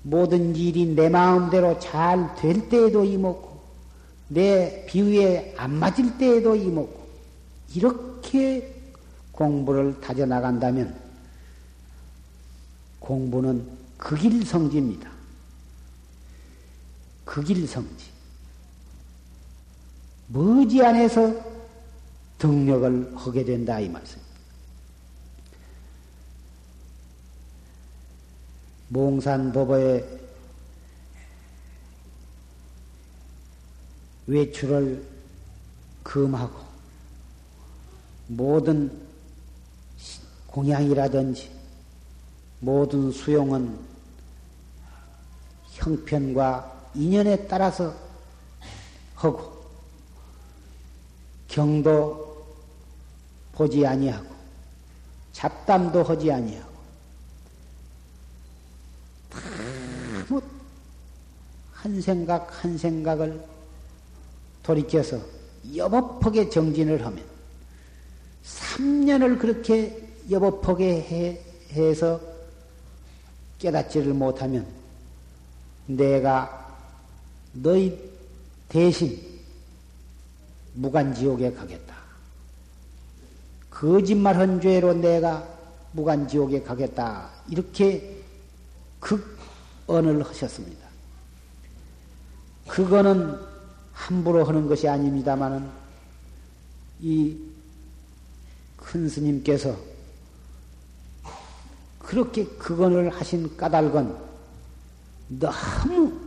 [0.03, 3.57] 모든 일이 내 마음대로 잘 될 때에도 이먹고
[4.29, 7.07] 내 비위에 안 맞을 때에도 이먹고
[7.75, 8.73] 이렇게
[9.31, 10.99] 공부를 다져 나간다면
[12.99, 13.65] 공부는
[13.97, 15.09] 극일성지입니다.
[17.25, 18.05] 극일성지.
[20.27, 21.33] 머지안에서
[22.37, 24.26] 등력을 하게 된다 이 말씀.
[28.89, 30.19] 몽산도보의
[34.27, 35.05] 외출을
[36.03, 36.59] 금하고
[38.27, 38.91] 모든
[40.47, 41.51] 공양이라든지
[42.59, 43.79] 모든 수용은
[45.73, 47.93] 형편과 인연에 따라서
[49.15, 49.57] 하고
[51.47, 52.45] 경도
[53.53, 54.27] 보지 아니하고
[55.33, 56.66] 잡담도 하지 아니하고
[61.73, 63.43] 한 생각 한 생각을
[64.63, 65.19] 돌이켜서
[65.75, 67.23] 여법하게 정진을 하면
[68.43, 72.19] 3년을 그렇게 여법하게 해, 해서
[73.59, 74.67] 깨닫지를 못하면
[75.85, 76.77] 내가
[77.53, 77.97] 너희
[78.67, 79.19] 대신
[80.73, 81.95] 무간지옥에 가겠다.
[83.69, 85.47] 거짓말한 죄로 내가
[85.93, 87.29] 무간지옥에 가겠다.
[87.47, 88.21] 이렇게
[88.99, 89.36] 극
[89.87, 90.87] 언을 하셨습니다.
[92.67, 93.39] 그거는
[93.93, 95.67] 함부로 하는 것이 아닙니다만은
[97.01, 97.47] 이
[98.87, 99.77] 큰 스님께서
[101.99, 104.15] 그렇게 그건을 하신 까닭은
[105.27, 106.17] 너무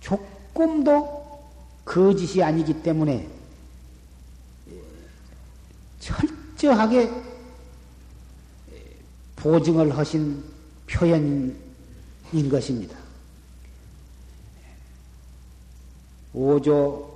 [0.00, 1.44] 조금도
[1.84, 3.30] 거짓이 아니기 때문에
[6.00, 7.22] 철저하게
[9.36, 10.42] 보증을 하신
[10.94, 12.96] 표현인 것입니다.
[16.32, 17.12] 오조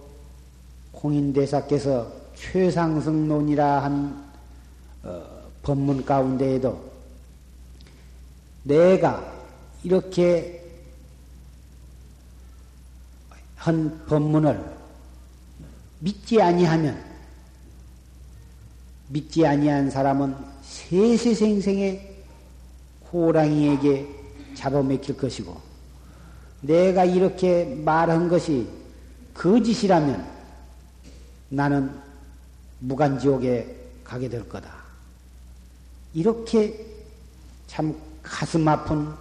[0.92, 4.28] 공인대사께서 최상승론이라 한
[5.02, 5.24] 어,
[5.62, 6.90] 법문 가운데에도
[8.64, 9.34] 내가
[9.82, 10.64] 이렇게
[13.56, 14.76] 한 법문을
[16.00, 17.04] 믿지 아니하면
[19.08, 22.07] 믿지 아니한 사람은 세세생생의
[23.12, 24.06] 호랑이에게
[24.54, 25.60] 잡아먹힐 것이고
[26.60, 28.68] 내가 이렇게 말한 것이
[29.34, 30.26] 거짓이라면
[31.50, 31.94] 나는
[32.80, 34.72] 무간지옥에 가게 될 거다.
[36.14, 36.86] 이렇게
[37.66, 39.12] 참 가슴 아픈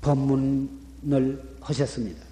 [0.00, 2.24] 법문을 하셨습니다.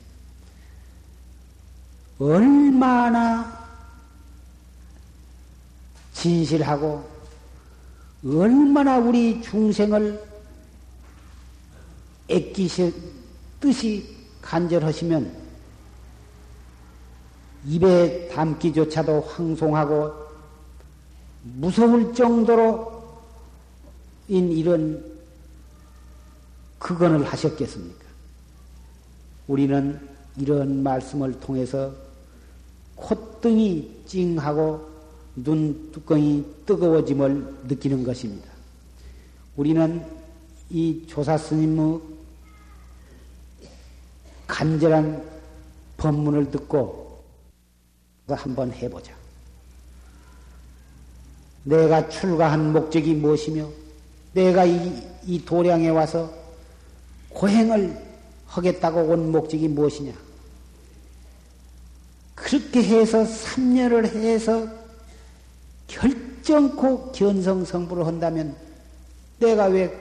[2.19, 3.65] 얼마나
[6.13, 7.14] 진실하고
[8.27, 10.23] 얼마나 우리 중생을
[12.29, 12.95] 애끼실
[13.61, 15.45] 뜻이 간절하시면
[17.67, 20.13] 입에 담기조차도 황송하고
[21.43, 23.05] 무서울 정도로
[24.29, 25.05] 인 이런
[26.79, 28.05] 그건을 하셨겠습니까?
[29.47, 30.01] 우리는
[30.39, 31.93] 이런 말씀을 통해서
[32.97, 34.94] 콧등이 찡하고
[35.37, 38.49] 눈 뚜껑이 뜨거워짐을 느끼는 것입니다.
[39.57, 40.05] 우리는
[40.71, 42.01] 이 조사 스님의
[44.47, 45.31] 간절한
[45.97, 47.23] 법문을 듣고
[48.29, 49.15] 한번 해보자.
[51.65, 53.69] 내가 출가한 목적이 무엇이며
[54.33, 56.31] 내가 이, 이 도량에 와서
[57.31, 57.97] 고행을
[58.47, 60.13] 하겠다고 온 목적이 무엇이냐?
[62.35, 64.84] 그렇게 해서 3년을 해서
[65.87, 68.57] 결정코 견성성부를 한다면
[69.39, 69.93] 내가 왜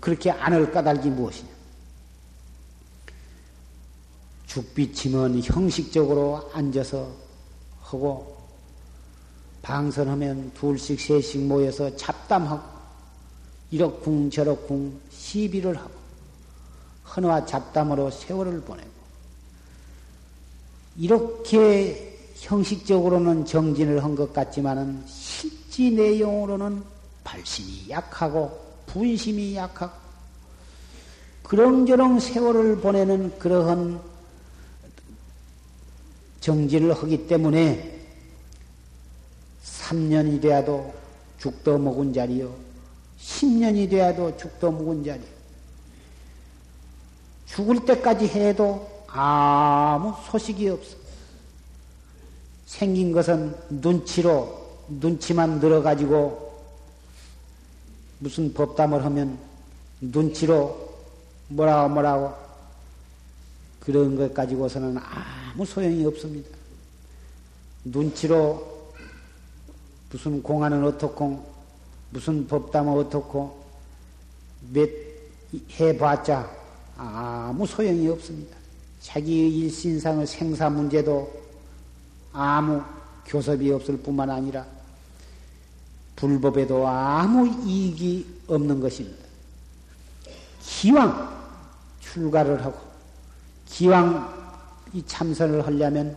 [0.00, 1.48] 그렇게 안을 까닭이 무엇이냐?
[4.46, 7.12] 죽비치면 형식적으로 앉아서
[7.82, 8.36] 하고
[9.62, 12.80] 방선하면 둘씩 셋씩 모여서 잡담하고
[13.70, 15.92] 이럭쿵 저럭쿵 시비를 하고
[17.14, 18.90] 헌화 잡담으로 세월을 보내고
[20.96, 22.09] 이렇게
[22.40, 26.82] 형식적으로는 정진을 한 것 같지만은 실지 내용으로는
[27.22, 29.92] 발심이 약하고 분심이 약하고
[31.42, 34.00] 그렁저렁 세월을 보내는 그러한
[36.40, 37.98] 정진을 하기 때문에
[39.64, 40.94] 3년이 되어도
[41.38, 42.54] 죽도 먹은 자리요.
[43.20, 45.20] 10년이 되어도 죽도 먹은 자리.
[47.46, 50.96] 죽을 때까지 해도 아무 소식이 없어.
[52.80, 54.58] 생긴 것은 눈치로,
[54.88, 56.50] 눈치만 늘어가지고
[58.20, 59.38] 무슨 법담을 하면
[60.00, 60.88] 눈치로
[61.48, 62.32] 뭐라고 뭐라고
[63.80, 66.48] 그런 것 가지고서는 아무 소용이 없습니다.
[67.84, 68.94] 눈치로
[70.10, 71.44] 무슨 공안은 어떻고
[72.08, 73.62] 무슨 법담은 어떻고
[74.72, 74.88] 몇
[75.78, 76.50] 해봤자
[76.96, 78.56] 아무 소용이 없습니다.
[79.02, 81.49] 자기의 일신상의 생사 문제도
[82.32, 82.82] 아무
[83.26, 84.66] 교섭이 없을 뿐만 아니라
[86.16, 89.24] 불법에도 아무 이익이 없는 것입니다.
[90.60, 91.40] 기왕
[92.00, 92.78] 출가를 하고
[93.66, 94.40] 기왕
[94.92, 96.16] 이 참선을 하려면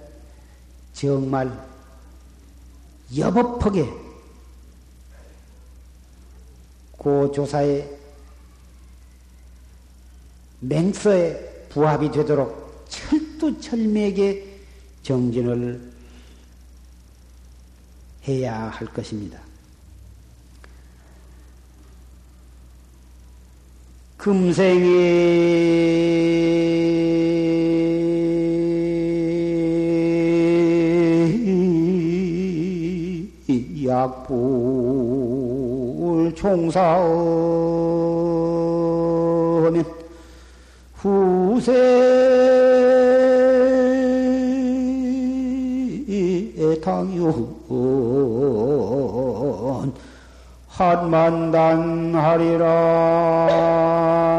[0.93, 1.51] 정말
[3.15, 3.89] 여법하게
[6.97, 7.99] 고 조사의
[10.61, 14.59] 맹서에 부합이 되도록 철두철미하게
[15.03, 15.92] 정진을
[18.27, 19.39] 해야 할 것입니다.
[24.17, 25.43] 금생이
[33.85, 34.33] 약불
[36.35, 36.83] 총사하면
[40.95, 41.71] 후세
[46.83, 47.55] 당연
[50.67, 52.65] 한만단 하리라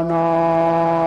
[0.09, 1.04] 나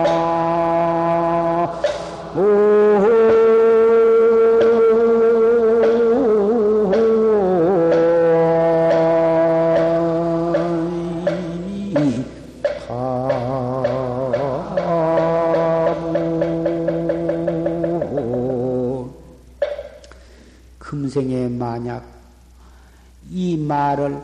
[23.69, 24.19] 말을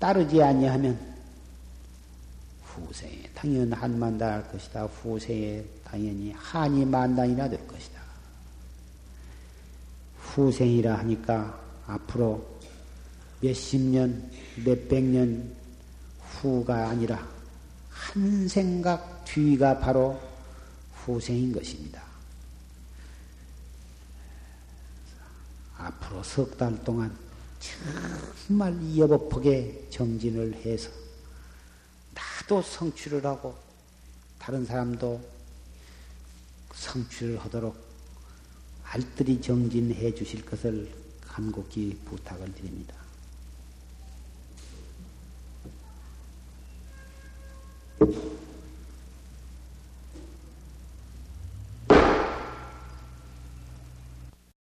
[0.00, 0.98] 따르지 아니하면
[2.64, 4.84] 후생에 당연 한만다 할 것이다.
[4.86, 8.00] 후생에 당연히 한이 만단이나 될 것이다.
[10.18, 12.44] 후생이라 하니까 앞으로
[13.40, 14.30] 몇십 년,
[14.64, 15.54] 몇백 년
[16.20, 17.26] 후가 아니라
[17.88, 20.20] 한 생각 뒤가 바로
[20.92, 22.05] 후생인 것입니다.
[25.86, 27.16] 앞으로 석 달 동안
[28.46, 30.90] 정말 여법하게 정진을 해서
[32.14, 33.56] 나도 성취를 하고
[34.38, 35.20] 다른 사람도
[36.74, 37.76] 성취를 하도록
[38.84, 42.94] 알뜰히 정진해 주실 것을 간곡히 부탁을 드립니다.